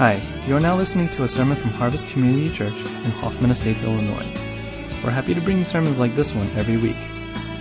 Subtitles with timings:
[0.00, 0.16] Hi,
[0.46, 4.32] you are now listening to a sermon from Harvest Community Church in Hoffman Estates, Illinois.
[5.04, 6.96] We're happy to bring you sermons like this one every week.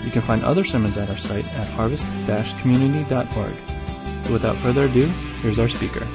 [0.05, 4.23] You can find other sermons at our site at harvest-community.org.
[4.23, 5.07] So without further ado,
[5.41, 6.05] here's our speaker.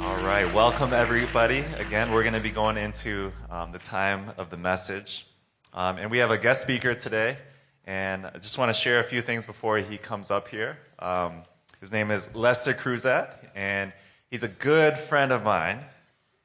[0.00, 1.66] All right, welcome everybody.
[1.76, 5.26] Again, we're going to be going into um, the time of the message.
[5.74, 7.36] Um, and we have a guest speaker today.
[7.84, 10.78] And I just want to share a few things before he comes up here.
[10.98, 11.42] Um,
[11.80, 13.92] his name is Lester Cruzat, and
[14.30, 15.80] he's a good friend of mine.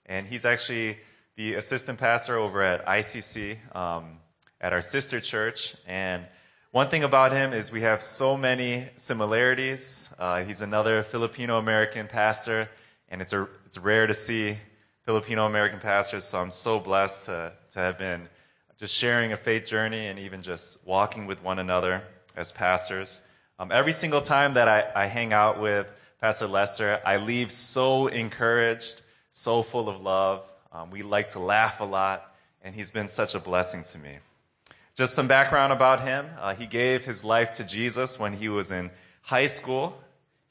[0.06, 0.98] And he's actually
[1.36, 4.18] the assistant pastor over at ICC um,
[4.62, 5.76] at our sister church.
[5.88, 6.26] And
[6.72, 10.10] one thing about him is we have so many similarities.
[10.20, 12.70] Uh, he's another Filipino American pastor,
[13.10, 14.58] and it's, a, it's rare to see
[15.04, 18.30] Filipino American pastors, so I'm so blessed to, to have been
[18.78, 22.04] just sharing a faith journey and even just walking with one another
[22.36, 23.22] as pastors.
[23.64, 25.88] Um, every single time that I, I hang out with
[26.20, 30.44] Pastor Lester, I leave so encouraged, so full of love.
[30.74, 34.18] Um, we like to laugh a lot, and he's been such a blessing to me.
[34.96, 36.26] Just some background about him.
[36.42, 38.92] Uh, he gave his life to Jesus when he was in
[39.22, 39.98] high school.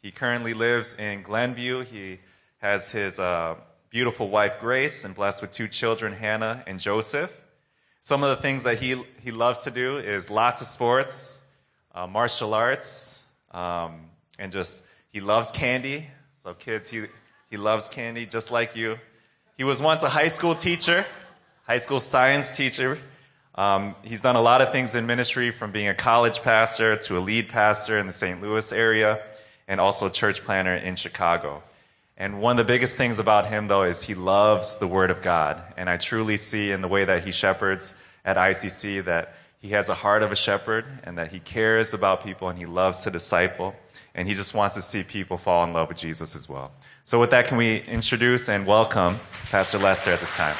[0.01, 1.85] He currently lives in Glenview.
[1.85, 2.19] He
[2.63, 3.57] has his uh,
[3.91, 7.31] beautiful wife, Grace, and blessed with two children, Hannah and Joseph.
[8.01, 11.42] Some of the things that he, he loves to do is lots of sports,
[11.95, 14.07] uh, martial arts, um,
[14.39, 16.09] and just he loves candy.
[16.35, 17.07] So, kids, he,
[17.51, 18.99] he loves candy just like you.
[19.59, 21.07] He was once a high school teacher,
[21.65, 22.99] high school science teacher.
[23.55, 27.19] Um, he's done a lot of things in ministry from being a college pastor to
[27.19, 28.41] a lead pastor in the St.
[28.41, 29.23] Louis area
[29.69, 31.63] and also a church planter in Chicago.
[32.17, 35.23] And one of the biggest things about him, though, is he loves the Word of
[35.23, 35.63] God.
[35.77, 39.89] And I truly see in the way that he shepherds at ICC that he has
[39.89, 43.13] a heart of a shepherd and that he cares about people and he loves to
[43.13, 43.77] disciple.
[44.13, 46.73] And he just wants to see people fall in love with Jesus as well.
[47.05, 50.57] So, with that, can we introduce and welcome Pastor Lester at this time?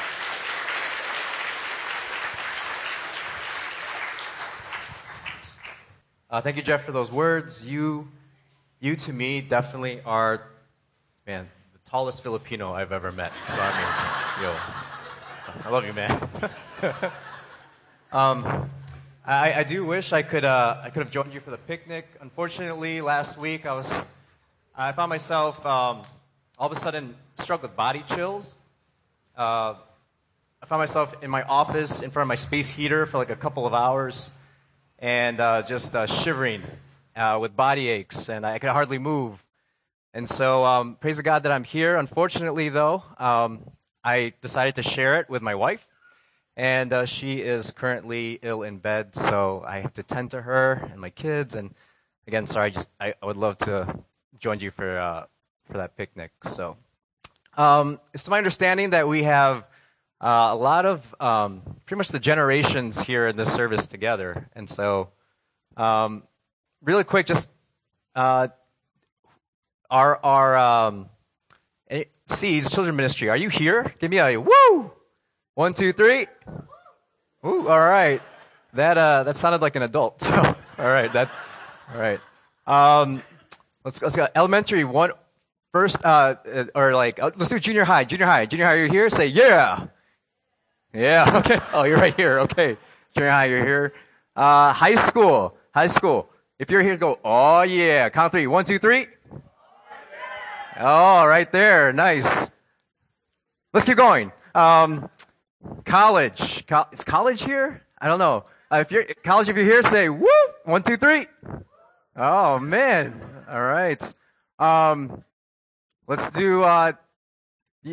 [6.31, 7.63] Uh, thank you, Jeff, for those words.
[7.63, 8.07] You,
[8.79, 10.47] you to me definitely are,
[11.27, 13.33] man, the tallest Filipino I've ever met.
[13.49, 14.57] So I mean, yo,
[15.63, 16.29] I love you, man.
[18.11, 18.71] um,
[19.25, 22.05] I, I, do wish I could, uh, I could have joined you for the picnic.
[22.19, 23.89] Unfortunately, last week I was,
[24.75, 26.01] I found myself um,
[26.59, 28.53] all of a sudden struck with body chills.
[29.37, 29.75] Uh,
[30.61, 33.37] I found myself in my office in front of my space heater for like a
[33.37, 34.29] couple of hours,
[34.99, 36.61] and uh, just uh, shivering
[37.15, 39.41] uh, with body aches, and I could hardly move.
[40.13, 41.95] And so, um, praise the God that I'm here.
[41.95, 43.61] Unfortunately, though, um,
[44.03, 45.87] I decided to share it with my wife
[46.55, 50.87] and uh, she is currently ill in bed, so I have to tend to her
[50.91, 51.55] and my kids.
[51.55, 51.73] And
[52.27, 53.99] again, sorry, just I, I would love to
[54.39, 55.25] join you for uh,
[55.65, 56.31] for that picnic.
[56.43, 56.77] So
[57.57, 59.65] um, it's my understanding that we have
[60.21, 64.69] uh, a lot of um, pretty much the generations here in this service together, and
[64.69, 65.09] so
[65.75, 66.23] um,
[66.83, 67.49] really quick, just
[68.15, 68.47] uh,
[69.89, 71.09] our our um,
[72.27, 73.29] seeds children ministry.
[73.29, 73.93] Are you here?
[73.99, 74.91] Give me a woo.
[75.55, 76.27] One, two, three.
[77.45, 78.21] Ooh, all right.
[78.73, 80.21] That uh, that sounded like an adult.
[80.75, 81.29] So, all right, that,
[81.93, 82.19] all right.
[82.65, 83.21] Um,
[83.85, 84.27] let's let's go.
[84.33, 85.11] Elementary one,
[85.71, 88.03] first, uh, uh or like uh, let's do junior high.
[88.05, 88.47] Junior high.
[88.47, 88.75] Junior high.
[88.75, 89.09] You're here.
[89.09, 89.87] Say yeah.
[90.93, 91.37] Yeah.
[91.37, 91.59] Okay.
[91.73, 92.39] Oh, you're right here.
[92.39, 92.77] Okay.
[93.15, 93.45] Junior high.
[93.45, 93.93] You're here.
[94.35, 95.55] Uh, high school.
[95.73, 96.29] High school.
[96.57, 97.19] If you're here, go.
[97.23, 98.09] Oh yeah.
[98.09, 98.47] Count three.
[98.47, 99.07] One, two, three.
[100.79, 101.93] Oh, right there.
[101.93, 102.49] Nice.
[103.73, 104.31] Let's keep going.
[104.55, 105.09] Um,
[105.85, 106.65] College.
[106.67, 107.83] Co- is college here?
[107.99, 108.45] I don't know.
[108.71, 110.27] Uh, if you're college, if you're here, say woo.
[110.65, 111.27] One, two, three.
[112.15, 113.21] Oh man.
[113.49, 114.01] All right.
[114.59, 115.23] Um,
[116.07, 116.93] let's do uh,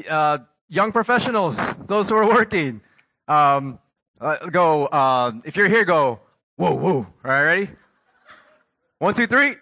[0.09, 0.39] uh,
[0.69, 1.77] young professionals.
[1.79, 2.81] Those who are working.
[3.29, 3.79] Um,
[4.21, 4.87] uh, go.
[4.87, 6.21] Uh, if you're here, go
[6.61, 6.97] whoa, whoa.
[6.99, 7.71] All right, ready?
[8.99, 9.55] One, two, three.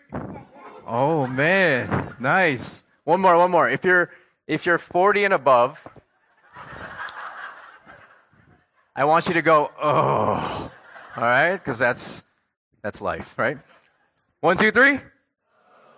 [0.85, 2.83] Oh man, nice.
[3.05, 3.71] One more, one more.
[3.71, 4.11] If you're
[4.49, 5.79] if you're 40 and above,
[8.99, 10.73] I want you to go, oh,
[11.17, 11.53] all right?
[11.53, 12.25] Because that's,
[12.83, 13.57] that's life, right?
[14.41, 14.99] One, two, three.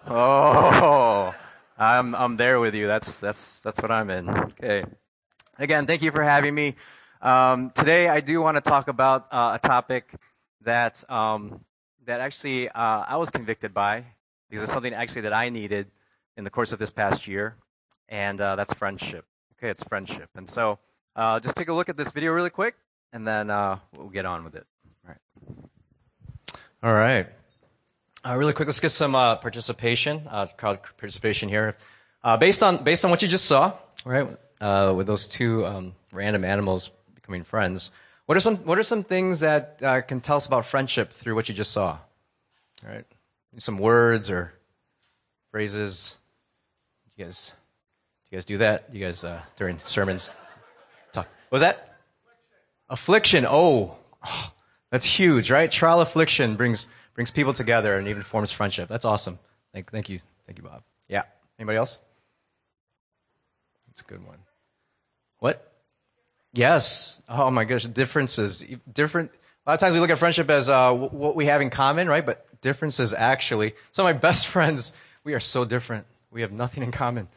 [0.06, 1.34] Oh,
[1.78, 2.86] I'm, I'm there with you.
[2.86, 4.28] That's, that's, that's what I'm in.
[4.28, 4.84] Okay.
[5.58, 6.76] Again, thank you for having me.
[7.22, 10.12] Um, today, I do want to talk about uh, a topic
[10.66, 11.64] that, um,
[12.04, 14.04] that actually uh, I was convicted by
[14.50, 15.86] because it's something actually that I needed
[16.36, 17.56] in the course of this past year,
[18.10, 19.24] and uh, that's friendship.
[19.54, 20.28] Okay, it's friendship.
[20.34, 20.80] And so,
[21.16, 22.74] uh, just take a look at this video really quick
[23.12, 24.66] and then uh, we'll get on with it.
[25.04, 26.58] All right.
[26.82, 27.26] All right.
[28.24, 31.76] Uh, really quick, let's get some uh, participation, uh, crowd participation here.
[32.22, 33.72] Uh, based on based on what you just saw,
[34.04, 34.28] right,
[34.60, 37.92] uh, with those two um, random animals becoming friends,
[38.26, 41.48] what are some what are some things that can tell us about friendship through what
[41.48, 41.96] you just saw?
[42.84, 43.06] All right,
[43.58, 44.52] some words or
[45.50, 46.14] phrases.
[47.16, 47.52] You guys,
[48.26, 48.94] do you guys do that?
[48.94, 49.24] You guys
[49.56, 50.30] during sermons
[51.12, 51.26] talk?
[51.48, 51.89] What was that?
[52.90, 53.46] Affliction.
[53.48, 54.52] Oh, oh,
[54.90, 55.70] that's huge, right?
[55.70, 58.88] Trial affliction brings brings people together and even forms friendship.
[58.88, 59.38] That's awesome.
[59.72, 60.18] Thank, thank you.
[60.46, 60.82] Thank you, Bob.
[61.08, 61.22] Yeah.
[61.58, 61.98] Anybody else?
[63.86, 64.38] That's a good one.
[65.38, 65.72] What?
[66.52, 67.20] Yes.
[67.28, 68.64] Oh my gosh, differences.
[68.92, 69.30] Different.
[69.66, 72.08] A lot of times we look at friendship as uh, what we have in common,
[72.08, 72.24] right?
[72.24, 73.74] But differences actually.
[73.92, 76.06] Some of my best friends, we are so different.
[76.30, 77.28] We have nothing in common.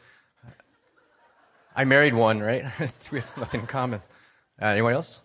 [1.76, 2.64] I married one, right?
[3.12, 4.00] we have nothing in common.
[4.60, 5.20] Uh, anyone else?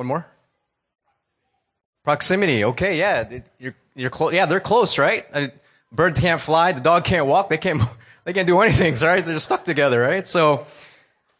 [0.00, 0.26] One more?
[2.04, 2.64] Proximity.
[2.64, 4.32] Okay, yeah, you're you're close.
[4.32, 5.26] Yeah, they're close, right?
[5.34, 5.52] A
[5.92, 7.82] bird can't fly, the dog can't walk, they can't
[8.24, 9.22] they can't do anything, right?
[9.22, 10.26] They're stuck together, right?
[10.26, 10.64] So,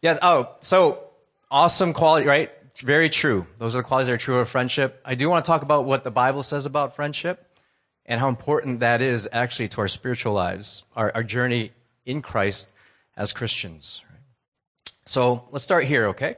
[0.03, 0.19] yes.
[0.21, 1.05] Oh, so
[1.49, 2.51] awesome quality, right?
[2.77, 3.47] Very true.
[3.57, 5.01] Those are the qualities that are true of friendship.
[5.03, 7.43] I do want to talk about what the Bible says about friendship
[8.05, 11.71] and how important that is actually to our spiritual lives, our, our journey
[12.05, 12.67] in Christ
[13.17, 14.03] as Christians.
[15.07, 16.35] So let's start here, okay?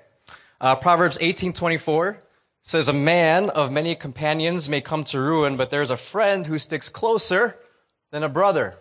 [0.63, 2.15] Uh, Proverbs 18:24
[2.62, 6.57] says, A man of many companions may come to ruin, but there's a friend who
[6.57, 7.60] sticks closer
[8.12, 8.75] than a brother.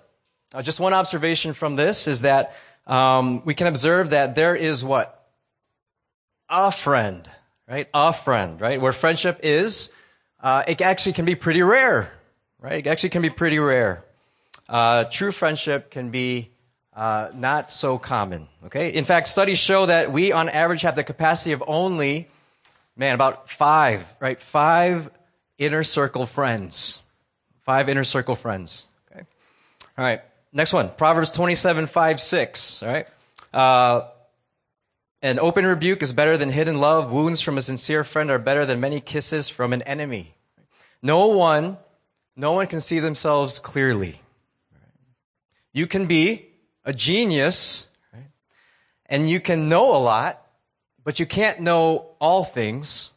[0.55, 2.55] Uh, just one observation from this is that
[2.87, 5.26] um, we can observe that there is what?
[6.49, 7.29] A friend,
[7.69, 7.88] right?
[7.93, 8.81] A friend, right?
[8.81, 9.90] Where friendship is,
[10.40, 12.12] uh, it actually can be pretty rare,
[12.61, 12.87] right?
[12.87, 14.05] It actually can be pretty rare.
[14.69, 16.51] Uh, true friendship can be
[16.94, 18.90] uh, not so common, okay?
[18.90, 22.28] In fact, studies show that we on average have the capacity of only
[22.96, 24.40] man, about five, right?
[24.40, 25.10] Five
[25.58, 27.00] inner circle friends.
[27.62, 28.88] Five inner circle friends.
[29.10, 29.24] Okay.
[29.96, 30.20] All right.
[30.52, 30.90] Next one.
[30.90, 32.82] Proverbs 27, 5, 6.
[32.82, 33.06] All right.
[33.52, 34.08] Uh,
[35.22, 37.12] an open rebuke is better than hidden love.
[37.12, 40.34] Wounds from a sincere friend are better than many kisses from an enemy.
[41.02, 41.78] No one,
[42.36, 44.20] no one can see themselves clearly.
[45.72, 46.48] You can be
[46.84, 47.88] a genius,
[49.06, 50.40] and you can know a lot,
[51.05, 53.12] but you can't know all things.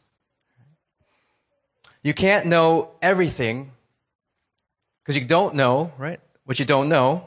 [2.02, 3.72] You can't know everything
[5.02, 6.20] because you don't know, right?
[6.44, 7.26] What you don't know.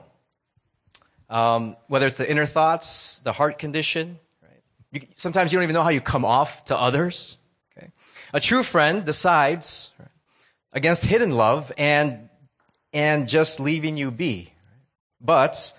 [1.30, 4.62] Um, whether it's the inner thoughts, the heart condition, right?
[4.92, 7.38] You, sometimes you don't even know how you come off to others.
[7.78, 7.92] Okay?
[8.34, 10.10] A true friend decides right,
[10.74, 12.30] against hidden love and
[12.92, 14.52] and just leaving you be,
[15.22, 15.74] but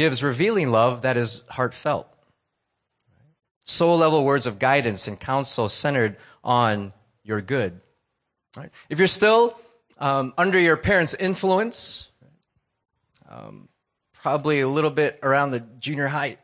[0.00, 2.06] gives revealing love that is heartfelt
[3.64, 7.78] soul level words of guidance and counsel centered on your good.
[8.56, 8.70] Right?
[8.88, 9.60] If you're still
[9.98, 12.08] um, under your parents' influence,
[13.28, 13.68] um,
[14.14, 16.38] probably a little bit around the junior high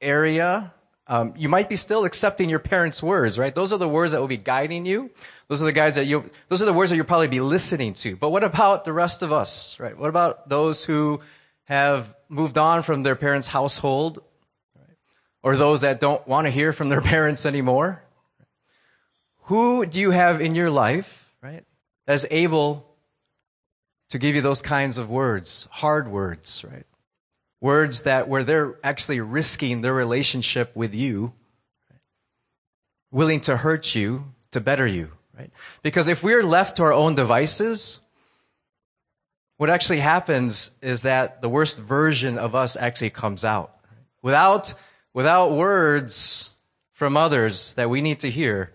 [0.00, 0.72] area,
[1.08, 3.52] um, you might be still accepting your parents' words, right?
[3.52, 5.10] Those are the words that will be guiding you.
[5.48, 6.30] Those are the guys that you.
[6.48, 8.14] Those are the words that you'll probably be listening to.
[8.14, 9.98] But what about the rest of us, right?
[9.98, 11.20] What about those who
[11.64, 14.22] have moved on from their parents' household
[15.42, 18.02] or those that don't want to hear from their parents anymore?
[19.46, 21.64] Who do you have in your life, right,
[22.06, 22.86] that's able
[24.10, 26.86] to give you those kinds of words, hard words, right?
[27.60, 31.32] Words that where they're actually risking their relationship with you,
[33.10, 35.50] willing to hurt you to better you, right?
[35.82, 38.00] Because if we're left to our own devices,
[39.62, 43.72] what actually happens is that the worst version of us actually comes out.
[44.20, 44.74] Without
[45.14, 46.50] without words
[46.90, 48.72] from others that we need to hear,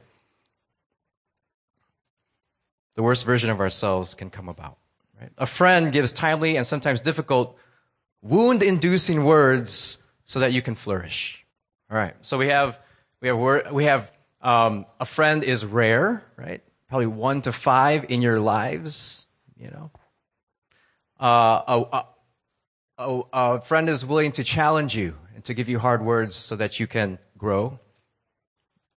[2.96, 4.77] the worst version of ourselves can come about.
[5.20, 5.29] Right?
[5.38, 7.58] A friend gives timely and sometimes difficult,
[8.22, 11.46] wound inducing words so that you can flourish.
[11.91, 12.15] All right.
[12.22, 12.79] So we have,
[13.20, 16.63] we have, we have um, a friend is rare, right?
[16.88, 19.25] Probably one to five in your lives,
[19.58, 19.91] you know.
[21.20, 22.04] Uh, a,
[22.98, 26.56] a, a friend is willing to challenge you and to give you hard words so
[26.56, 27.80] that you can grow.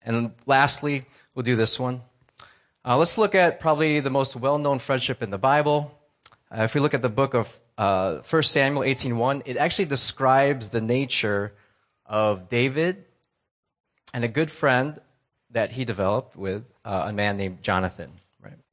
[0.03, 2.03] And lastly, we'll do this one.
[2.85, 5.97] Uh, let's look at probably the most well-known friendship in the Bible.
[6.51, 10.71] Uh, if we look at the book of uh, 1 Samuel 18.1, it actually describes
[10.71, 11.53] the nature
[12.07, 13.05] of David
[14.15, 14.99] and a good friend
[15.51, 18.11] that he developed with uh, a man named Jonathan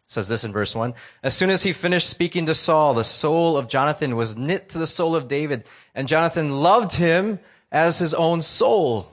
[0.07, 0.93] says this in verse 1.
[1.23, 4.77] As soon as he finished speaking to Saul, the soul of Jonathan was knit to
[4.77, 7.39] the soul of David, and Jonathan loved him
[7.71, 9.11] as his own soul.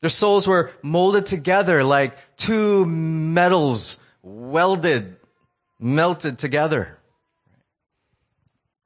[0.00, 5.16] Their souls were molded together like two metals welded
[5.78, 6.98] melted together.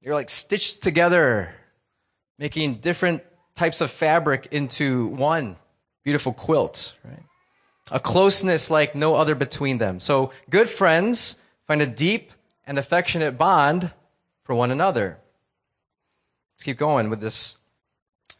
[0.02, 1.54] You're like stitched together,
[2.38, 3.22] making different
[3.54, 5.56] types of fabric into one
[6.04, 7.22] beautiful quilt, right?
[7.92, 10.00] A closeness like no other between them.
[10.00, 12.32] So good friends find a deep
[12.64, 13.92] and affectionate bond
[14.44, 15.18] for one another.
[16.54, 17.58] Let's keep going with this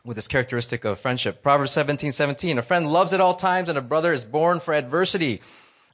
[0.05, 1.43] with this characteristic of friendship.
[1.43, 2.59] Proverbs 17, 17.
[2.59, 5.41] A friend loves at all times and a brother is born for adversity.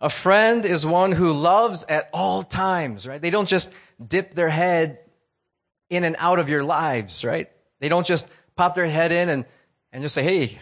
[0.00, 3.20] A friend is one who loves at all times, right?
[3.20, 3.72] They don't just
[4.06, 5.00] dip their head
[5.90, 7.50] in and out of your lives, right?
[7.80, 9.44] They don't just pop their head in and,
[9.92, 10.58] and just say, hey,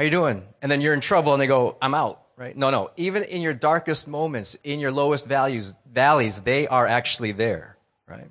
[0.00, 0.42] how you doing?
[0.62, 2.56] And then you're in trouble and they go, I'm out, right?
[2.56, 2.90] No, no.
[2.96, 7.76] Even in your darkest moments, in your lowest values, valleys, they are actually there,
[8.08, 8.30] right?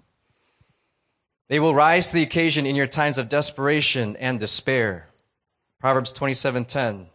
[1.47, 5.09] They will rise to the occasion in your times of desperation and despair.
[5.79, 7.05] Proverbs 27:10.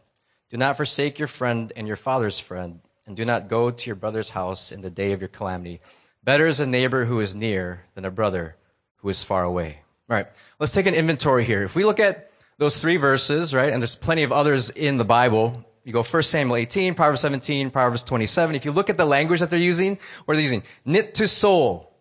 [0.51, 3.97] Do not forsake your friend and your father's friend, and do not go to your
[3.97, 5.81] brother's house in the day of your calamity.
[6.23, 8.55] Better is a neighbor who is near than a brother
[8.99, 9.81] who is far away.
[10.09, 10.29] All right,
[10.61, 11.65] let's take an inventory here.
[11.65, 15.05] If we look at those three verses, right, and there's plenty of others in the
[15.05, 15.65] Bible.
[15.85, 18.55] You go 1 Samuel 18, Proverbs 17, Proverbs 27.
[18.55, 20.63] If you look at the language that they're using, what are they using?
[20.85, 21.95] Knit to soul,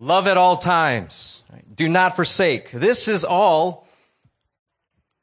[0.00, 1.42] Love at all times.
[1.74, 2.70] Do not forsake.
[2.70, 3.88] This is all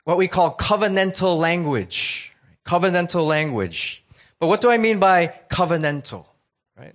[0.04, 2.34] what we call covenantal language.
[2.66, 4.04] Covenantal language.
[4.40, 6.26] But what do I mean by covenantal?
[6.78, 6.94] Right?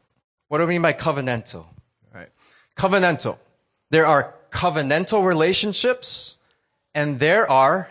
[0.49, 1.64] What do I mean by covenantal?
[2.14, 2.28] Right?
[2.76, 3.38] Covenantal.
[3.88, 6.37] There are covenantal relationships
[6.94, 7.90] and there are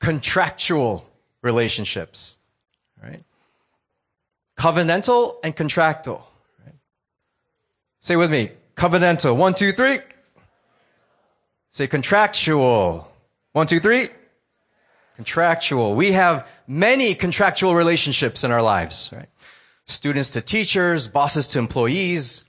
[0.00, 1.08] contractual
[1.42, 2.38] relationships.
[3.02, 3.22] Right?
[4.58, 6.26] Covenantal and contractual.
[6.64, 6.74] Right?
[8.00, 9.36] Say with me, Covenantal.
[9.36, 10.00] One, two, three.
[11.70, 13.10] Say contractual.
[13.52, 14.10] One, two, three.
[15.16, 15.94] Contractual.
[15.94, 19.28] We have many contractual relationships in our lives, right?
[19.86, 22.44] Students to teachers, bosses to employees,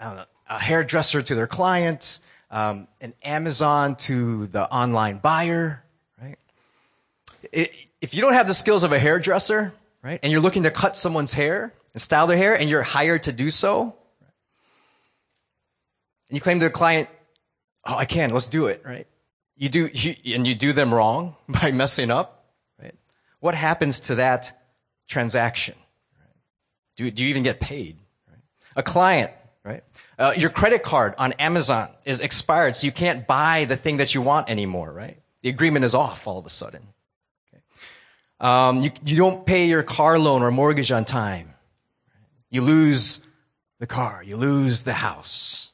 [0.00, 2.18] know, a hairdresser to their client,
[2.50, 5.84] um, an Amazon to the online buyer,
[6.20, 6.38] right?
[7.52, 10.96] If you don't have the skills of a hairdresser, right, and you're looking to cut
[10.96, 13.94] someone's hair and style their hair, and you're hired to do so,
[16.28, 17.08] and you claim to the client,
[17.84, 19.06] oh, I can, let's do it, right?
[19.56, 22.46] You do, you, and you do them wrong by messing up,
[22.80, 22.94] right?
[23.40, 24.58] What happens to that
[25.08, 25.74] transaction?
[26.96, 27.96] Do, do you even get paid?
[28.76, 29.32] A client,
[29.70, 29.84] right?
[30.18, 34.14] Uh, your credit card on Amazon is expired, so you can't buy the thing that
[34.14, 35.18] you want anymore, right?
[35.42, 36.82] The agreement is off all of a sudden.
[37.48, 37.62] Okay.
[38.40, 41.54] Um, you, you don't pay your car loan or mortgage on time.
[42.50, 43.20] You lose
[43.78, 44.22] the car.
[44.22, 45.72] You lose the house.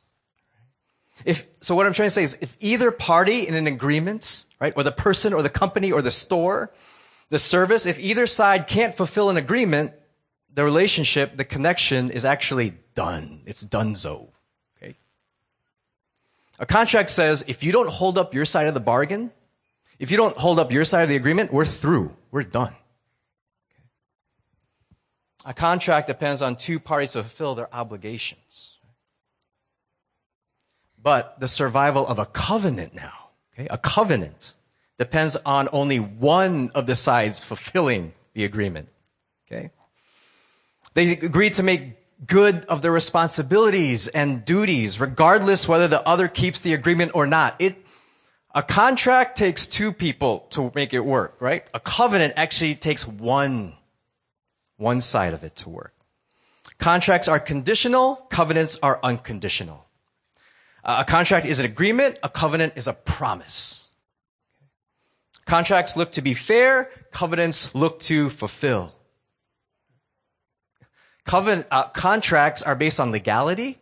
[1.24, 4.74] If, so what I'm trying to say is if either party in an agreement, right,
[4.76, 6.70] or the person or the company or the store,
[7.30, 9.92] the service, if either side can't fulfill an agreement,
[10.56, 13.42] the relationship, the connection is actually done.
[13.46, 14.26] It's donezo.
[14.76, 14.96] Okay.
[16.58, 19.30] A contract says if you don't hold up your side of the bargain,
[20.00, 22.16] if you don't hold up your side of the agreement, we're through.
[22.32, 22.75] We're done.
[25.44, 28.76] A contract depends on two parties to fulfill their obligations
[31.06, 33.30] but the survival of a covenant now.
[33.54, 33.68] Okay?
[33.70, 34.54] A covenant
[34.98, 38.88] depends on only one of the sides fulfilling the agreement.
[39.46, 39.70] Okay?
[40.96, 46.62] They agreed to make good of their responsibilities and duties, regardless whether the other keeps
[46.62, 47.54] the agreement or not.
[47.58, 47.84] It,
[48.54, 51.64] a contract takes two people to make it work, right?
[51.74, 53.74] A covenant actually takes one,
[54.78, 55.92] one side of it to work.
[56.78, 59.84] Contracts are conditional, covenants are unconditional.
[60.82, 62.18] A contract is an agreement.
[62.22, 63.88] A covenant is a promise.
[65.44, 66.88] Contracts look to be fair.
[67.10, 68.95] Covenants look to fulfill.
[71.26, 73.78] Covenant, uh, contracts are based on legality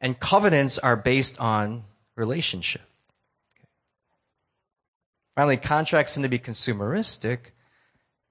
[0.00, 1.84] and covenants are based on
[2.16, 2.82] relationship.
[5.36, 7.52] Finally, contracts tend to be consumeristic.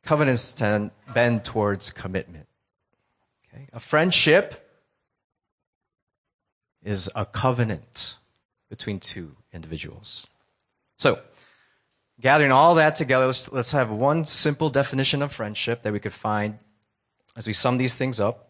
[0.03, 2.47] Covenants tend bend towards commitment.
[3.47, 3.67] Okay?
[3.71, 4.69] A friendship
[6.83, 8.17] is a covenant
[8.69, 10.27] between two individuals.
[10.97, 11.19] So,
[12.19, 16.13] gathering all that together, let's, let's have one simple definition of friendship that we could
[16.13, 16.59] find
[17.37, 18.48] as we sum these things up.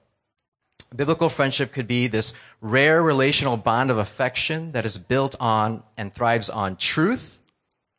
[0.96, 6.14] Biblical friendship could be this rare relational bond of affection that is built on and
[6.14, 7.38] thrives on truth,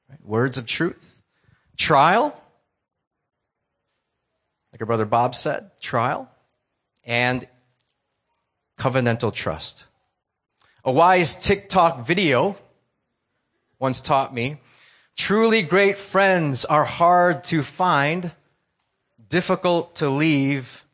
[0.09, 0.19] right?
[0.25, 1.23] words of truth,
[1.77, 2.41] trial,
[4.73, 6.29] like our brother Bob said, trial,
[7.05, 7.47] and
[8.79, 9.85] covenantal trust.
[10.85, 12.57] A wise TikTok video
[13.79, 14.59] once taught me
[15.17, 18.31] truly great friends are hard to find,
[19.29, 20.85] difficult to leave,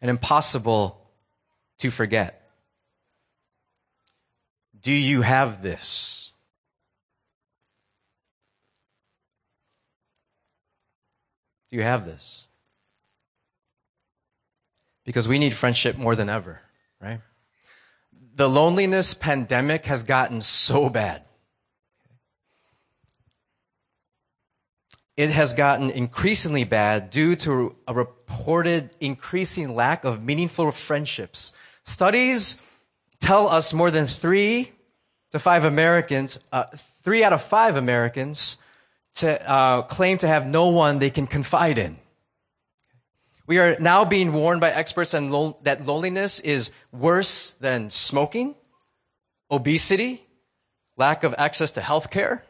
[0.00, 1.05] and impossible
[1.78, 2.42] to forget.
[4.80, 6.32] Do you have this?
[11.70, 12.46] Do you have this?
[15.04, 16.60] Because we need friendship more than ever,
[17.00, 17.20] right?
[18.34, 21.22] The loneliness pandemic has gotten so bad.
[25.16, 31.54] It has gotten increasingly bad due to a reported increasing lack of meaningful friendships.
[31.86, 32.58] Studies
[33.20, 34.72] tell us more than three
[35.32, 36.64] to five Americans, uh,
[37.02, 38.58] three out of five Americans
[39.14, 41.96] to uh, claim to have no one they can confide in.
[43.46, 48.56] We are now being warned by experts lo- that loneliness is worse than smoking,
[49.48, 50.26] obesity,
[50.96, 52.42] lack of access to health care,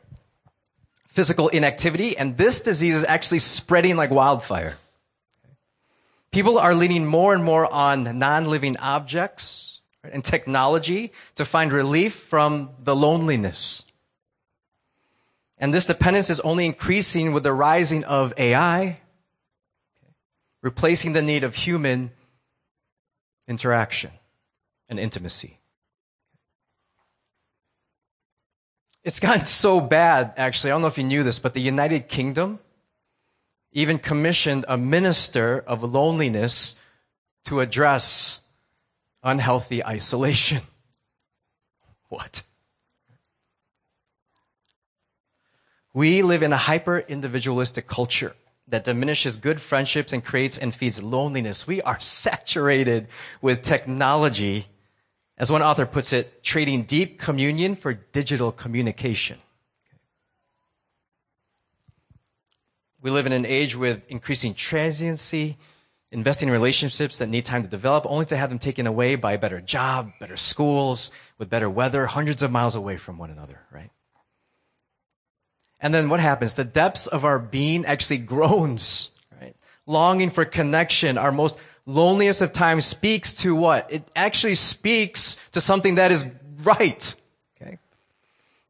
[1.07, 4.77] physical inactivity, and this disease is actually spreading like wildfire.
[6.31, 12.71] People are leaning more and more on non-living objects and technology to find relief from
[12.83, 13.85] the loneliness.
[15.59, 19.01] And this dependence is only increasing with the rising of AI,
[20.63, 22.11] replacing the need of human
[23.49, 24.11] interaction
[24.89, 25.59] and intimacy.
[29.03, 30.73] It's gotten so bad, actually.
[30.73, 32.59] I don't know if you knew this, but the United Kingdom
[33.77, 36.77] even commissioned a minister of loneliness
[37.45, 38.41] to address
[39.23, 40.63] unhealthy isolation.
[42.09, 42.45] What?
[45.93, 48.35] We live in a hyper individualistic culture
[48.69, 51.67] that diminishes good friendships and creates and feeds loneliness.
[51.67, 53.09] We are saturated
[53.43, 54.69] with technology,
[55.37, 59.39] as one author puts it, trading deep communion for digital communication.
[63.03, 65.59] We live in an age with increasing transiency,
[66.11, 69.33] investing in relationships that need time to develop, only to have them taken away by
[69.33, 73.61] a better job, better schools, with better weather, hundreds of miles away from one another,
[73.71, 73.91] right?
[75.79, 76.55] And then what happens?
[76.55, 79.57] The depths of our being actually groans, right?
[79.87, 83.93] Longing for connection, our most loneliest of times speaks to what?
[83.93, 86.27] It actually speaks to something that is
[86.63, 87.15] right.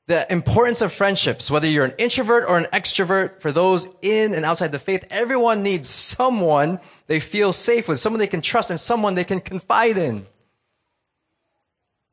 [0.07, 4.45] The importance of friendships, whether you're an introvert or an extrovert, for those in and
[4.45, 8.79] outside the faith, everyone needs someone they feel safe with, someone they can trust, and
[8.79, 10.27] someone they can confide in.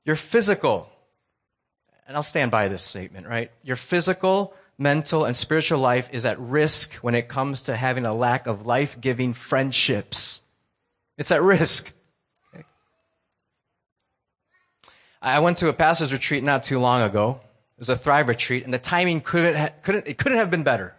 [0.05, 0.89] Your physical,
[2.07, 3.51] and I'll stand by this statement, right?
[3.61, 8.13] Your physical, mental, and spiritual life is at risk when it comes to having a
[8.13, 10.41] lack of life giving friendships.
[11.19, 11.91] It's at risk.
[12.53, 12.65] Okay.
[15.21, 17.39] I went to a pastor's retreat not too long ago.
[17.83, 20.95] Was a Thrive retreat, and the timing couldn't, couldn't, it couldn't have been better.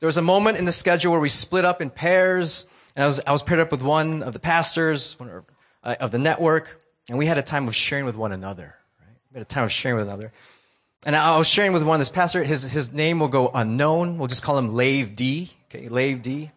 [0.00, 3.06] There was a moment in the schedule where we split up in pairs, and I
[3.06, 5.30] was, I was paired up with one of the pastors one
[5.82, 8.74] uh, of the network, and we had a time of sharing with one another.
[9.00, 9.16] Right?
[9.32, 10.30] We had a time of sharing with another.
[11.06, 12.44] And I was sharing with one of this pastor.
[12.44, 14.18] His, his name will go unknown.
[14.18, 15.52] We'll just call him Lave D.
[15.70, 16.50] Okay, Lave D.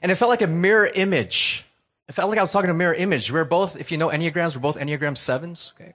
[0.00, 1.66] And it felt like a mirror image.
[2.08, 3.32] It felt like I was talking to a mirror image.
[3.32, 5.72] We are both, if you know Enneagrams, we're both Enneagram sevens.
[5.74, 5.94] Okay.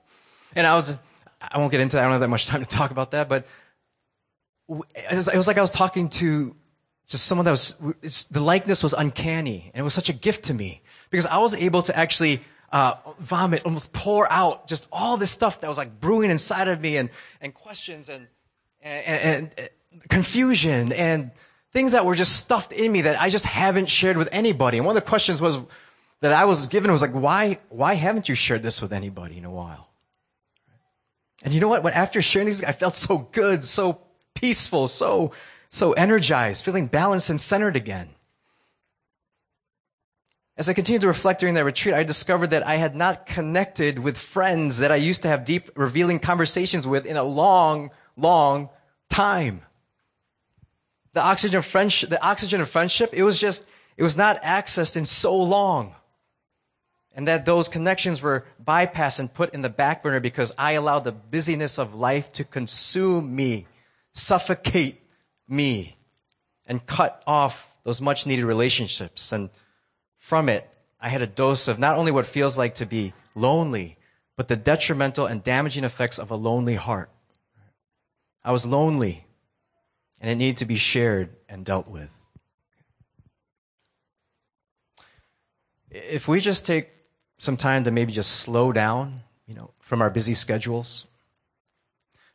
[0.53, 0.97] And I was,
[1.51, 2.01] I won't get into that.
[2.01, 3.45] I don't have that much time to talk about that, but
[4.69, 6.55] it was, it was like I was talking to
[7.07, 9.71] just someone that was, the likeness was uncanny.
[9.73, 12.95] And it was such a gift to me because I was able to actually uh,
[13.19, 16.97] vomit, almost pour out just all this stuff that was like brewing inside of me
[16.97, 17.09] and,
[17.41, 18.27] and questions and,
[18.81, 21.31] and, and, and confusion and
[21.71, 24.77] things that were just stuffed in me that I just haven't shared with anybody.
[24.77, 25.59] And one of the questions was
[26.21, 29.45] that I was given was like, why, why haven't you shared this with anybody in
[29.45, 29.89] a while?
[31.43, 31.83] And you know what?
[31.83, 34.01] When after sharing these, I felt so good, so
[34.33, 35.31] peaceful, so,
[35.69, 38.09] so energized, feeling balanced and centered again.
[40.57, 43.99] As I continued to reflect during that retreat, I discovered that I had not connected
[43.99, 48.69] with friends that I used to have deep, revealing conversations with in a long, long
[49.09, 49.63] time.
[51.11, 53.65] The oxygen of friendship, the oxygen of friendship, it was just,
[53.97, 55.93] it was not accessed in so long.
[57.15, 61.05] And that those connections were bypassed and put in the back burner because I allowed
[61.05, 63.67] the busyness of life to consume me,
[64.13, 65.01] suffocate
[65.47, 65.95] me,
[66.65, 69.31] and cut off those much needed relationships.
[69.31, 69.49] And
[70.17, 73.97] from it, I had a dose of not only what feels like to be lonely,
[74.35, 77.09] but the detrimental and damaging effects of a lonely heart.
[78.43, 79.25] I was lonely,
[80.19, 82.09] and it needed to be shared and dealt with.
[85.89, 86.89] If we just take
[87.37, 91.07] some time to maybe just slow down, you know, from our busy schedules,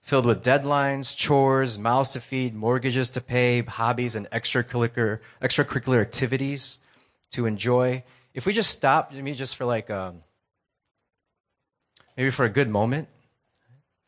[0.03, 6.79] filled with deadlines, chores, mouths to feed, mortgages to pay, hobbies, and extracurricular, extracurricular activities,
[7.33, 8.03] to enjoy,
[8.35, 10.23] if we just stop, maybe just for like, um,
[12.17, 13.09] maybe for a good moment,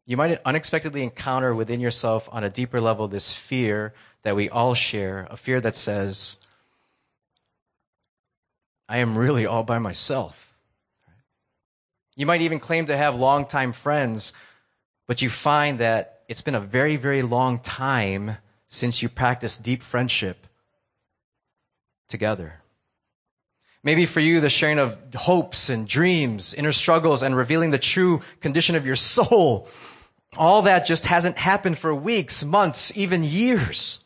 [0.06, 4.74] you might unexpectedly encounter within yourself on a deeper level this fear that we all
[4.74, 6.36] share, a fear that says,
[8.88, 10.51] I am really all by myself.
[12.16, 14.32] You might even claim to have longtime friends,
[15.06, 18.36] but you find that it's been a very, very long time
[18.68, 20.46] since you practiced deep friendship
[22.08, 22.60] together.
[23.84, 28.22] Maybe for you, the sharing of hopes and dreams, inner struggles, and revealing the true
[28.40, 29.68] condition of your soul.
[30.36, 34.00] All that just hasn't happened for weeks, months, even years.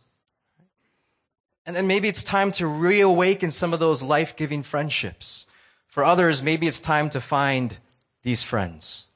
[1.67, 5.47] And then maybe it's time to reawaken some of those life giving friendships.
[5.89, 7.77] For others, maybe it's time to find
[8.27, 9.07] these friends.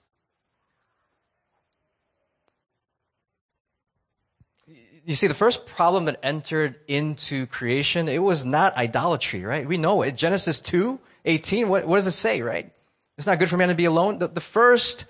[5.04, 9.66] you see, the first problem that entered into creation, it was not idolatry, right?
[9.66, 10.14] We know it.
[10.14, 12.70] Genesis 2, 18, what, what does it say, right?
[13.18, 14.18] It's not good for man to be alone.
[14.18, 15.06] The, the first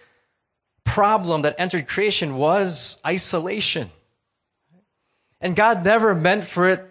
[0.84, 3.90] problem that entered creation was isolation.
[5.42, 6.90] And God never meant for it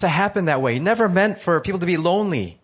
[0.00, 0.74] to happen that way.
[0.74, 2.59] He never meant for people to be lonely.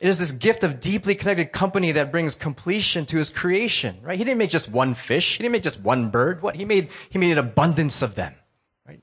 [0.00, 4.16] It is this gift of deeply connected company that brings completion to his creation, right?
[4.16, 5.36] He didn't make just one fish.
[5.36, 6.40] He didn't make just one bird.
[6.40, 6.56] What?
[6.56, 8.34] He made, he made an abundance of them,
[8.88, 9.02] right?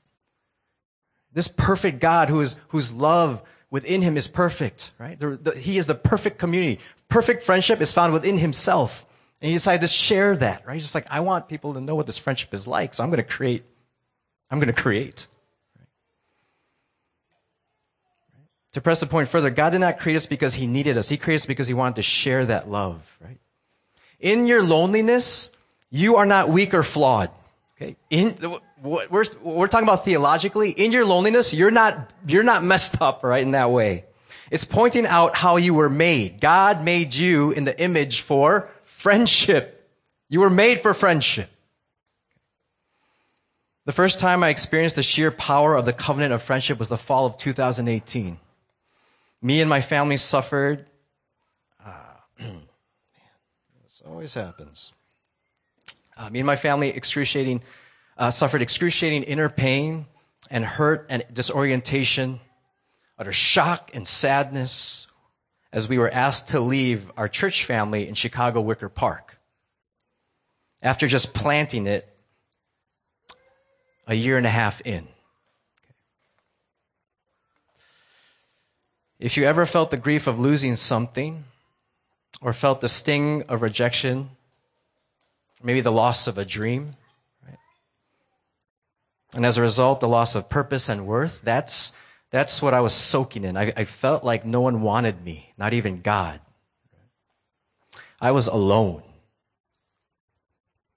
[1.32, 5.16] This perfect God who is, whose love within him is perfect, right?
[5.16, 6.80] The, the, he is the perfect community.
[7.08, 9.06] Perfect friendship is found within himself.
[9.40, 10.74] And he decided to share that, right?
[10.74, 13.10] He's just like, I want people to know what this friendship is like, so I'm
[13.10, 13.64] going to create.
[14.50, 15.28] I'm going to create.
[18.72, 21.08] To press the point further, God did not create us because He needed us.
[21.08, 23.38] He created us because He wanted to share that love, right?
[24.20, 25.50] In your loneliness,
[25.90, 27.30] you are not weak or flawed.
[27.76, 27.96] Okay?
[28.10, 28.36] In,
[28.82, 30.70] we're, we're talking about theologically.
[30.70, 34.04] In your loneliness, you're not, you're not messed up, right, in that way.
[34.50, 36.40] It's pointing out how you were made.
[36.40, 39.90] God made you in the image for friendship.
[40.28, 41.50] You were made for friendship.
[43.84, 46.98] The first time I experienced the sheer power of the covenant of friendship was the
[46.98, 48.38] fall of 2018.
[49.40, 50.86] Me and my family suffered.
[51.84, 51.92] Uh,
[52.38, 54.92] this always happens.
[56.16, 57.62] Uh, me and my family excruciating,
[58.16, 60.06] uh, suffered excruciating inner pain
[60.50, 62.40] and hurt and disorientation,
[63.18, 65.06] utter shock and sadness
[65.72, 69.38] as we were asked to leave our church family in Chicago Wicker Park.
[70.82, 72.08] After just planting it
[74.06, 75.06] a year and a half in.
[79.18, 81.44] If you ever felt the grief of losing something,
[82.40, 84.30] or felt the sting of rejection,
[85.62, 86.94] maybe the loss of a dream,
[87.46, 87.58] right?
[89.34, 91.92] and as a result, the loss of purpose and worth, that's,
[92.30, 93.56] that's what I was soaking in.
[93.56, 96.40] I, I felt like no one wanted me, not even God.
[98.20, 99.02] I was alone.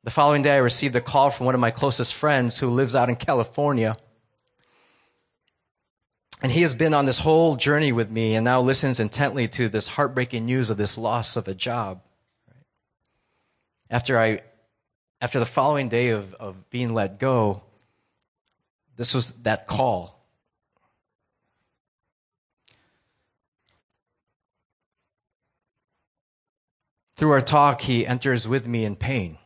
[0.03, 2.95] The following day, I received a call from one of my closest friends who lives
[2.95, 3.95] out in California
[6.41, 9.69] and he has been on this whole journey with me and now listens intently to
[9.69, 12.01] this heartbreaking news of this loss of a job.
[13.89, 14.41] After I,
[15.19, 17.61] after the following day of, of being let go,
[18.95, 20.17] this was that call.
[27.17, 29.37] Through our talk, he enters with me in pain.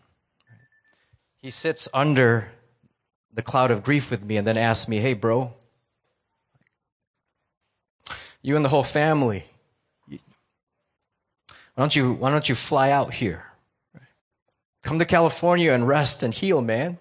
[1.42, 2.48] He sits under
[3.34, 5.54] the cloud of grief with me and then asks me, Hey, bro,
[8.46, 9.44] you and the whole family.
[10.08, 10.18] Why
[11.78, 13.44] don't you, why don't you fly out here?
[14.84, 17.00] Come to California and rest and heal, man.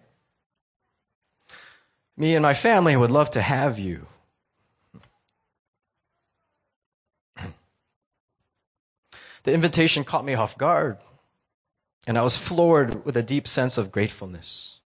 [2.16, 4.06] Me and my family would love to have you.
[9.42, 10.96] The invitation caught me off guard,
[12.06, 14.80] and I was floored with a deep sense of gratefulness.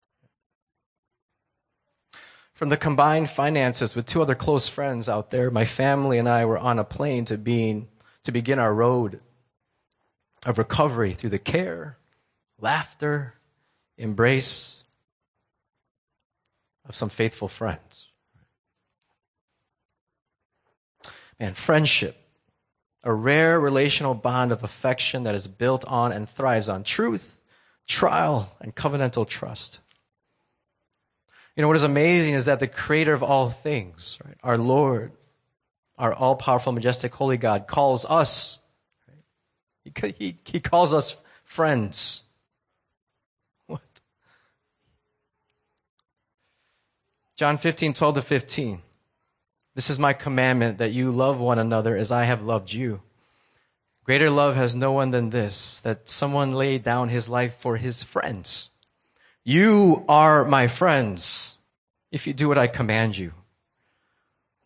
[2.59, 6.45] From the combined finances with two other close friends out there, my family and I
[6.45, 7.87] were on a plane to being
[8.25, 9.21] to begin our road
[10.45, 11.99] of recovery through the care,
[12.59, 13.35] laughter,
[13.97, 14.83] embrace
[16.85, 18.09] of some faithful friends.
[21.39, 22.17] Man, friendship,
[23.05, 27.39] a rare relational bond of affection that is built on and thrives on truth,
[27.87, 29.79] trial, and covenantal trust.
[31.59, 35.11] You know, what is amazing is that the creator of all things, right, our Lord,
[35.99, 38.61] our all powerful, majestic, holy God, calls us,
[39.09, 42.23] right, he, he, calls us friends.
[43.67, 43.81] What?
[47.35, 48.83] John 15, 12 to 15.
[49.75, 53.03] This is my commandment that you love one another as I have loved you.
[54.05, 58.05] Greater love has no one than this, that someone lay down his life for his
[58.05, 58.71] friends.
[59.49, 61.57] You are my friends
[62.13, 63.33] if you do what I command you.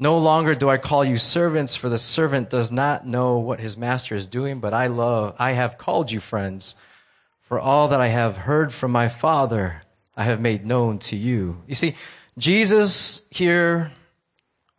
[0.01, 3.77] No longer do I call you servants, for the servant does not know what his
[3.77, 6.75] master is doing, but I love, I have called you friends,
[7.43, 9.83] for all that I have heard from my Father,
[10.17, 11.63] I have made known to you.
[11.69, 11.95] You see,
[12.37, 13.93] Jesus here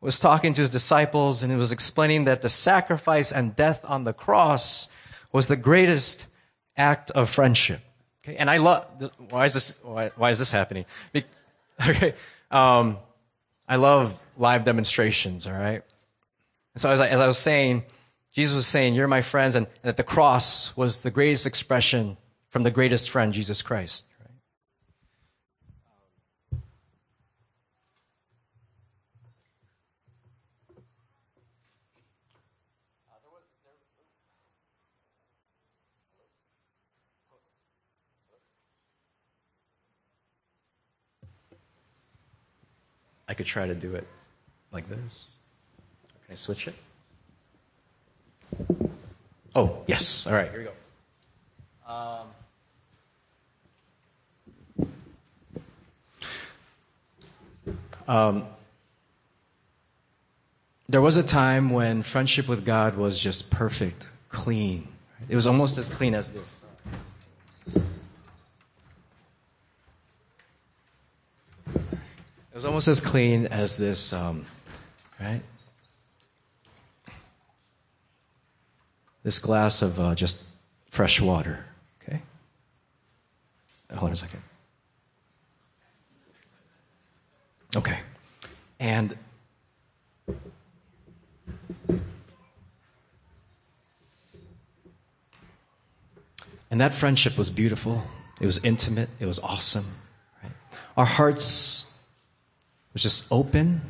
[0.01, 4.03] was talking to his disciples and he was explaining that the sacrifice and death on
[4.03, 4.89] the cross
[5.31, 6.25] was the greatest
[6.75, 7.79] act of friendship.
[8.23, 8.87] Okay, and I love.
[9.29, 9.77] Why is this?
[9.83, 10.85] Why, why is this happening?
[11.11, 11.23] Be,
[11.89, 12.13] okay,
[12.51, 12.97] um,
[13.67, 15.81] I love live demonstrations, all right?
[16.73, 17.83] And so as I, as I was saying,
[18.31, 22.17] Jesus was saying, You're my friends, and, and that the cross was the greatest expression
[22.49, 24.05] from the greatest friend, Jesus Christ.
[43.27, 44.07] I could try to do it
[44.71, 45.25] like this.
[46.25, 46.75] Can I switch it?
[49.55, 50.27] Oh, yes.
[50.27, 50.71] All right, here we go.
[51.93, 52.27] Um,
[58.07, 58.47] um,
[60.87, 64.87] there was a time when friendship with God was just perfect, clean.
[65.29, 66.55] It was almost as clean as this.
[72.53, 74.45] It was almost as clean as this, um,
[75.19, 75.41] right?
[79.23, 80.43] This glass of uh, just
[80.91, 81.65] fresh water.
[82.03, 82.21] Okay?
[83.95, 84.43] Hold on a second.
[87.75, 87.97] Okay.
[88.79, 89.17] And
[96.69, 98.03] and that friendship was beautiful.
[98.39, 99.09] It was intimate.
[99.19, 99.87] It was awesome.
[100.43, 100.51] Right?
[100.95, 101.87] Our hearts
[102.93, 103.81] was just open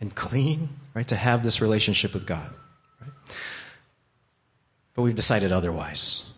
[0.00, 2.50] and clean, right, to have this relationship with God.
[3.00, 3.10] Right?
[4.94, 6.30] But we've decided otherwise.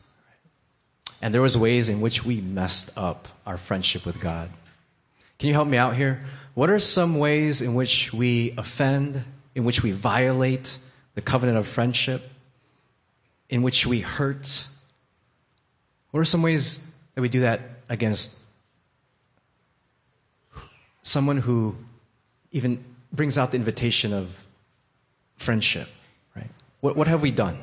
[1.20, 4.50] And there was ways in which we messed up our friendship with God.
[5.38, 6.24] Can you help me out here?
[6.54, 10.78] What are some ways in which we offend, in which we violate
[11.14, 12.30] the covenant of friendship,
[13.48, 14.66] in which we hurt?
[16.10, 16.80] What are some ways
[17.14, 18.34] that we do that against
[21.02, 21.76] someone who
[22.52, 24.44] even brings out the invitation of
[25.36, 25.88] friendship,
[26.34, 26.50] right?
[26.80, 27.58] What, what have we done?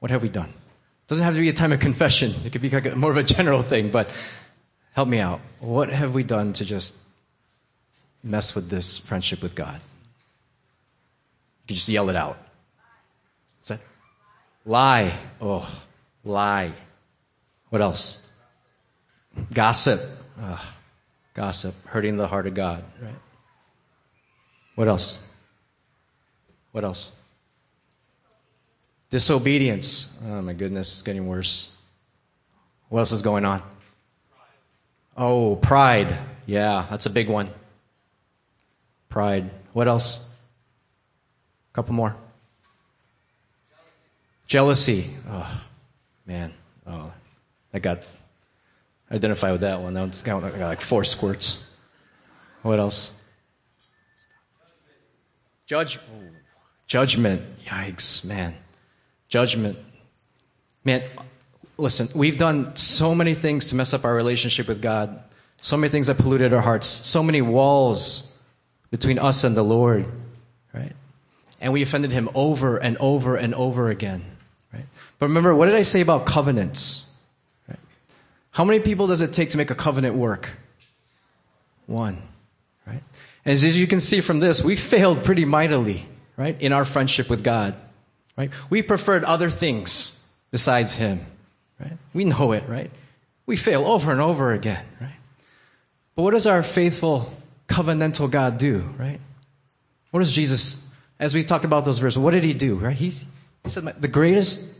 [0.00, 0.48] What have we done?
[0.48, 2.34] It doesn't have to be a time of confession.
[2.44, 4.10] It could be like a, more of a general thing, but
[4.92, 5.40] help me out.
[5.60, 6.96] What have we done to just
[8.22, 9.80] mess with this friendship with God?
[11.62, 12.38] You can just yell it out.
[13.62, 13.80] Is that
[14.64, 15.12] lie?
[15.40, 15.68] Oh,
[16.24, 16.72] lie.
[17.70, 18.26] What else?
[19.52, 20.00] Gossip.
[20.40, 20.60] Ugh.
[21.34, 23.14] Gossip, hurting the heart of God, right?
[24.74, 25.18] What else?
[26.72, 27.12] What else?
[29.10, 30.18] Disobedience.
[30.24, 31.76] Oh my goodness, it's getting worse.
[32.88, 33.62] What else is going on?
[35.16, 36.16] Oh, pride.
[36.46, 37.50] Yeah, that's a big one.
[39.08, 39.50] Pride.
[39.72, 40.26] What else?
[41.70, 42.16] A couple more.
[44.46, 45.10] Jealousy.
[45.28, 45.64] Oh,
[46.26, 46.52] man.
[46.86, 47.12] Oh,
[47.72, 48.00] I got
[49.10, 49.94] identify with that one.
[49.94, 51.66] That one's got, like four squirts.
[52.62, 53.10] What else?
[55.72, 55.98] Judge,
[56.86, 57.40] judgment.
[57.64, 58.54] Yikes, man.
[59.30, 59.78] Judgment.
[60.84, 61.02] Man,
[61.78, 65.22] listen, we've done so many things to mess up our relationship with God.
[65.62, 66.86] So many things that polluted our hearts.
[66.86, 68.30] So many walls
[68.90, 70.04] between us and the Lord,
[70.74, 70.92] right?
[71.58, 74.22] And we offended him over and over and over again,
[74.74, 74.84] right?
[75.18, 77.08] But remember, what did I say about covenants?
[77.66, 77.80] Right?
[78.50, 80.50] How many people does it take to make a covenant work?
[81.86, 82.20] One,
[82.86, 83.02] right?
[83.44, 87.28] And as you can see from this, we failed pretty mightily, right, in our friendship
[87.28, 87.74] with God,
[88.36, 88.50] right?
[88.70, 91.26] We preferred other things besides Him,
[91.80, 91.92] right?
[92.14, 92.90] We know it, right?
[93.46, 95.16] We fail over and over again, right?
[96.14, 97.34] But what does our faithful
[97.66, 99.18] covenantal God do, right?
[100.12, 100.84] What does Jesus,
[101.18, 102.94] as we talked about those verses, what did He do, right?
[102.94, 103.24] He's,
[103.64, 104.72] he said, the greatest,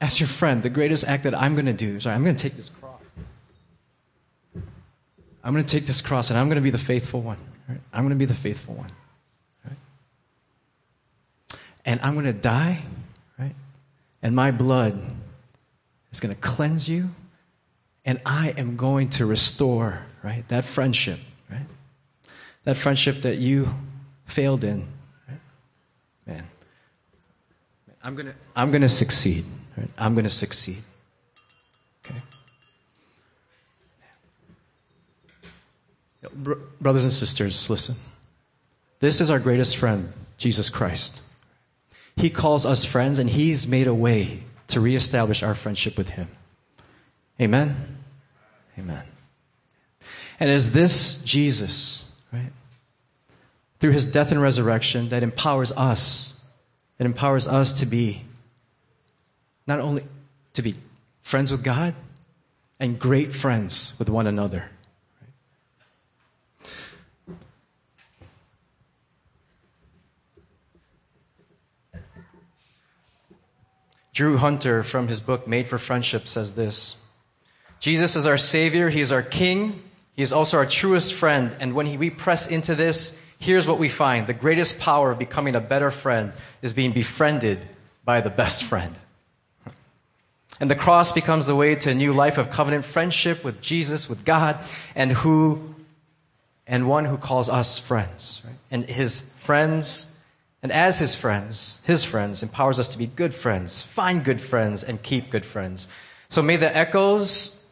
[0.00, 2.42] as your friend, the greatest act that I'm going to do, sorry, I'm going to
[2.42, 3.00] take this cross.
[5.42, 7.80] I'm going to take this cross and I'm going to be the faithful one right?
[7.92, 8.90] I'm going to be the faithful one.
[9.64, 9.76] Right?
[11.84, 12.82] And I'm going to die,
[13.38, 13.54] right?
[14.22, 15.00] And my blood
[16.12, 17.10] is going to cleanse you.
[18.04, 20.48] And I am going to restore, right?
[20.48, 21.66] That friendship, right?
[22.64, 23.68] That friendship that you
[24.24, 24.88] failed in.
[25.28, 25.40] Right?
[26.26, 26.44] Man,
[28.02, 29.44] I'm going to I'm going to succeed.
[29.76, 29.90] Right?
[29.98, 30.82] I'm going to succeed.
[36.34, 37.96] Brothers and sisters, listen.
[39.00, 41.22] This is our greatest friend, Jesus Christ.
[42.16, 46.28] He calls us friends, and He's made a way to reestablish our friendship with Him.
[47.40, 47.98] Amen?
[48.78, 49.04] Amen.
[50.40, 52.52] And is this Jesus, right?
[53.80, 56.40] Through His death and resurrection that empowers us,
[56.98, 58.24] that empowers us to be
[59.66, 60.04] not only
[60.54, 60.74] to be
[61.22, 61.94] friends with God
[62.80, 64.70] and great friends with one another.
[74.18, 76.96] Drew Hunter, from his book Made for Friendship, says this
[77.78, 79.80] Jesus is our Savior, He is our King,
[80.16, 81.54] He is also our truest friend.
[81.60, 85.54] And when we press into this, here's what we find the greatest power of becoming
[85.54, 87.64] a better friend is being befriended
[88.04, 88.98] by the best friend.
[90.60, 94.08] And the cross becomes the way to a new life of covenant friendship with Jesus,
[94.08, 94.58] with God,
[94.96, 95.76] and who
[96.66, 98.42] and one who calls us friends.
[98.44, 98.56] Right?
[98.72, 100.12] And his friends
[100.62, 104.82] and as his friends, his friends, empowers us to be good friends, find good friends,
[104.82, 105.88] and keep good friends.
[106.28, 107.64] So may the echoes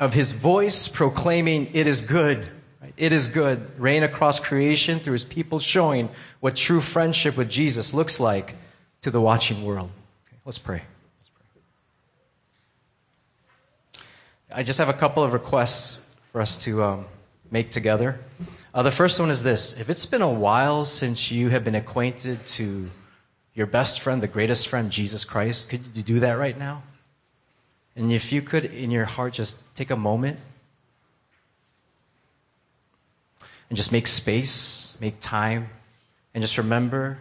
[0.00, 2.38] of his voice proclaiming, It is good,
[2.82, 2.92] right?
[2.96, 6.08] it is good, reign across creation through his people, showing
[6.40, 8.56] what true friendship with Jesus looks like
[9.02, 9.90] to the watching world.
[10.26, 10.82] Okay, let's pray.
[14.52, 15.98] I just have a couple of requests
[16.32, 17.06] for us to um,
[17.50, 18.18] make together.
[18.76, 21.74] Uh, the first one is this If it's been a while since you have been
[21.74, 22.90] acquainted to
[23.54, 26.82] your best friend, the greatest friend, Jesus Christ, could you do that right now?
[27.96, 30.38] And if you could, in your heart, just take a moment
[33.70, 35.70] and just make space, make time,
[36.34, 37.18] and just remember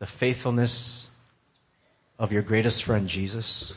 [0.00, 1.08] the faithfulness
[2.18, 3.72] of your greatest friend, Jesus.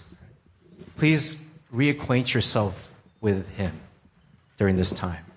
[0.98, 1.38] Please
[1.72, 3.80] reacquaint yourself with him
[4.58, 5.29] during this time.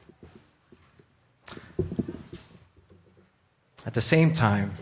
[3.84, 4.72] At the same time,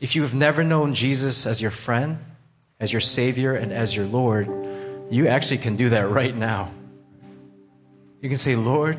[0.00, 2.18] if you have never known Jesus as your friend,
[2.78, 4.48] as your Savior, and as your Lord,
[5.10, 6.70] you actually can do that right now.
[8.20, 8.98] You can say, Lord,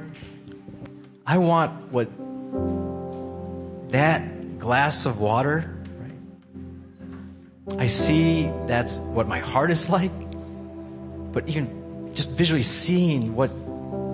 [1.25, 2.09] I want what
[3.91, 7.79] that glass of water, right?
[7.79, 10.11] I see that's what my heart is like,
[11.31, 13.51] but even just visually seeing what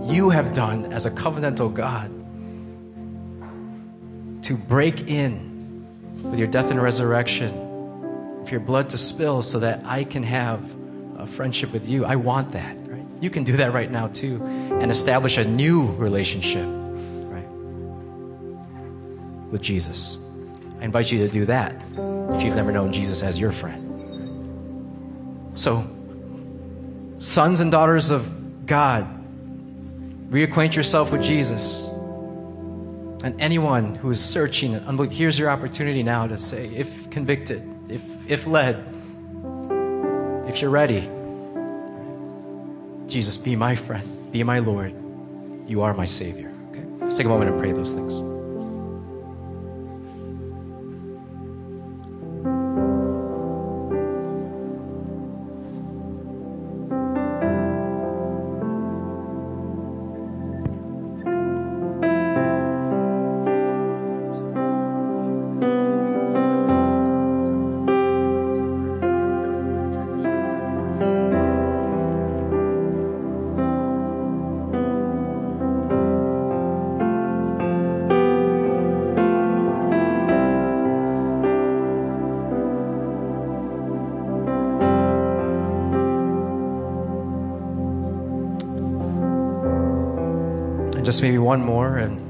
[0.04, 2.12] you have done as a covenantal God
[4.47, 5.86] to break in
[6.23, 7.51] with your death and resurrection,
[8.45, 10.63] for your blood to spill so that I can have
[11.17, 12.05] a friendship with you.
[12.05, 13.05] I want that, right?
[13.19, 17.47] You can do that right now too and establish a new relationship, right?
[19.51, 20.17] With Jesus.
[20.79, 21.75] I invite you to do that
[22.31, 23.83] if you've never known Jesus as your friend.
[25.60, 25.86] So,
[27.19, 29.05] sons and daughters of God,
[30.29, 31.89] reacquaint yourself with Jesus.
[33.23, 38.03] And anyone who is searching and here's your opportunity now to say, if convicted, if,
[38.30, 38.75] if led,
[40.47, 41.10] if you're ready,
[43.08, 44.93] Jesus, be my friend, be my Lord.
[45.67, 46.53] You are my Savior.
[46.71, 46.84] Okay?
[46.99, 48.37] Let's take a moment and pray those things.
[91.17, 92.21] Just maybe one more and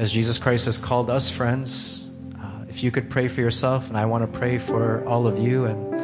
[0.00, 2.08] as jesus christ has called us friends
[2.42, 5.38] uh, if you could pray for yourself and i want to pray for all of
[5.38, 5.94] you and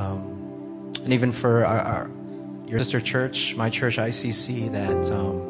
[0.00, 2.10] um, and even for our, our,
[2.66, 5.42] your sister church my church icc that um,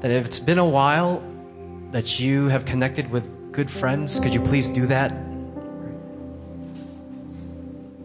[0.00, 1.22] that if it's been a while
[1.90, 5.12] that you have connected with good friends could you please do that?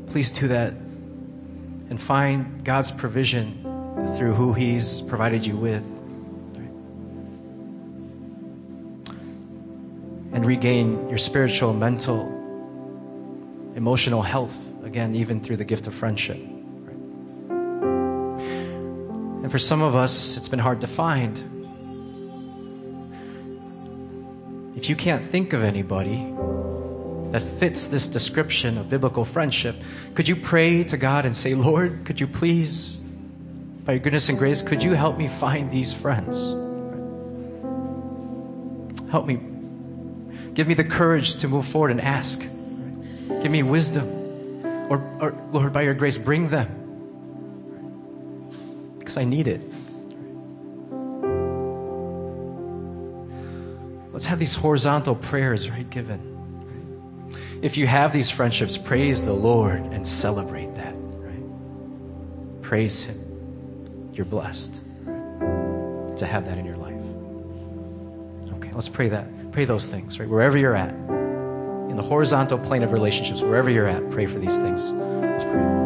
[0.08, 0.74] Please do that
[1.92, 3.62] and find God's provision
[4.18, 5.84] through who He's provided you with.
[10.34, 12.28] And regain your spiritual, mental,
[13.76, 16.38] emotional health, again, even through the gift of friendship.
[19.44, 21.38] And for some of us, it's been hard to find.
[24.78, 26.34] if you can't think of anybody
[27.32, 29.76] that fits this description of biblical friendship,
[30.16, 32.98] could you pray to God and say, Lord, could you please,
[33.86, 36.38] by your goodness and grace, could you help me find these friends?
[39.10, 39.40] Help me.
[40.54, 42.42] Give me the courage to move forward and ask.
[42.42, 44.08] Give me wisdom.
[44.90, 46.68] Or, or Lord, by your grace, bring them.
[49.00, 49.62] Because I need it.
[54.12, 56.31] Let's have these horizontal prayers, right, given.
[57.62, 62.62] If you have these friendships, praise the Lord and celebrate that, right?
[62.64, 64.09] Praise Him.
[64.14, 66.18] You're blessed right?
[66.18, 66.95] to have that in your life.
[68.57, 69.51] Okay, let's pray that.
[69.51, 70.30] Pray those things, right?
[70.30, 74.57] Wherever you're at, in the horizontal plane of relationships, wherever you're at, pray for these
[74.57, 74.91] things.
[74.91, 75.81] Let's pray.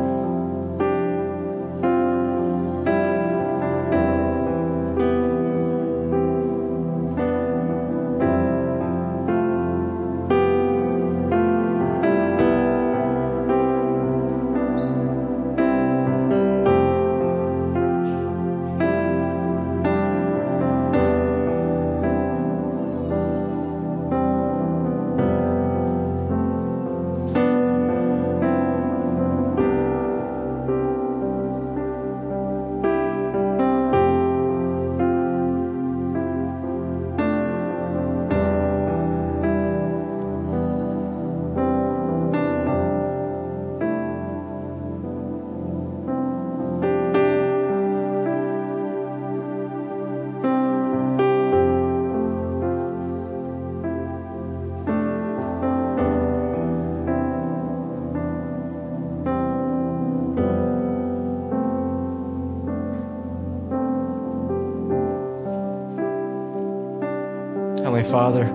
[67.86, 68.46] Heavenly Father,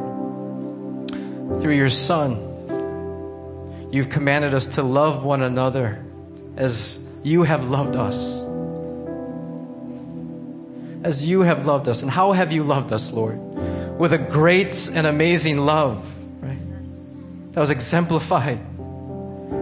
[1.60, 6.04] through your Son, you've commanded us to love one another
[6.56, 8.42] as you have loved us.
[11.04, 12.02] As you have loved us.
[12.02, 13.38] And how have you loved us, Lord?
[14.00, 16.12] With a great and amazing love,
[16.42, 16.58] right?
[17.52, 18.58] That was exemplified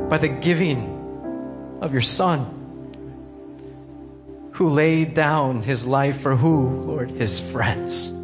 [0.09, 2.97] by the giving of your Son,
[4.53, 7.11] who laid down his life for who, Lord?
[7.11, 8.15] His friends.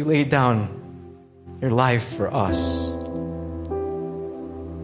[0.00, 2.92] You laid down your life for us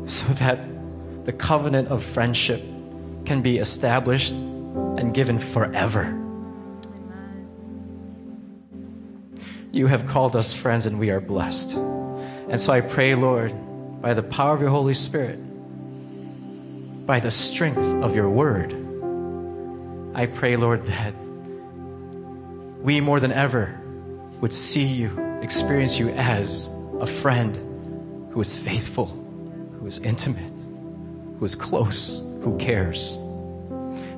[0.04, 0.58] so that
[1.24, 2.60] the covenant of friendship
[3.24, 6.04] can be established and given forever.
[9.72, 11.76] You have called us friends and we are blessed.
[11.76, 13.54] And so I pray, Lord,
[14.02, 15.38] by the power of your Holy Spirit,
[17.06, 18.74] by the strength of your word,
[20.14, 21.14] I pray, Lord, that
[22.82, 23.80] we more than ever
[24.40, 26.68] would see you, experience you as
[27.00, 27.56] a friend
[28.32, 29.06] who is faithful,
[29.72, 30.52] who is intimate,
[31.38, 33.14] who is close, who cares.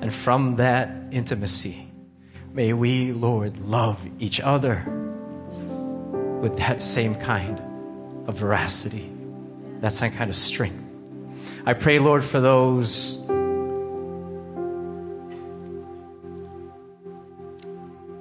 [0.00, 1.88] And from that intimacy,
[2.52, 4.84] may we, Lord, love each other
[6.40, 7.60] with that same kind
[8.26, 9.10] of veracity,
[9.80, 10.82] that same kind of strength.
[11.66, 13.24] I pray, Lord, for those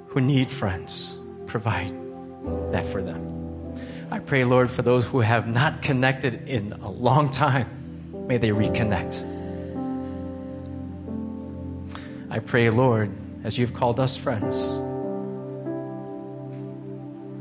[0.08, 1.16] who need friends
[1.48, 1.94] provide
[2.72, 3.28] that for them.
[4.12, 7.68] I pray, Lord, for those who have not connected in a long time,
[8.28, 9.24] may they reconnect.
[12.30, 13.12] I pray, Lord,
[13.44, 14.78] as you've called us friends,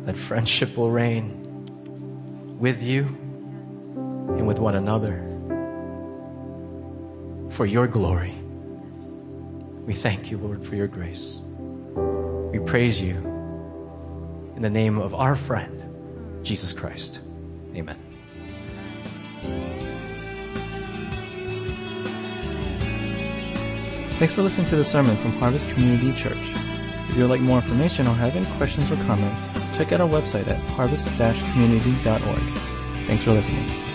[0.07, 1.43] that friendship will reign
[2.59, 3.05] with you
[3.95, 5.23] and with one another
[7.51, 8.35] for your glory.
[9.85, 11.41] We thank you, Lord, for your grace.
[11.95, 13.36] We praise you
[14.57, 15.85] in the name of our friend,
[16.43, 17.21] Jesus Christ.
[17.75, 17.97] Amen.
[24.19, 26.39] Thanks for listening to the sermon from Harvest Community Church.
[27.09, 30.09] If you would like more information or have any questions or comments, check out our
[30.09, 32.39] website at harvest-community.org.
[33.07, 33.86] Thanks for listening.